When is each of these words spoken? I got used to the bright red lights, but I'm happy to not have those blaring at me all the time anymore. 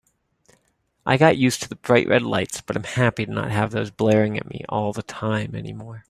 I 1.05 1.15
got 1.15 1.37
used 1.37 1.61
to 1.61 1.69
the 1.69 1.75
bright 1.75 2.07
red 2.07 2.23
lights, 2.23 2.59
but 2.59 2.75
I'm 2.75 2.85
happy 2.85 3.27
to 3.27 3.31
not 3.31 3.51
have 3.51 3.69
those 3.69 3.91
blaring 3.91 4.35
at 4.35 4.49
me 4.49 4.65
all 4.67 4.93
the 4.93 5.03
time 5.03 5.53
anymore. 5.53 5.99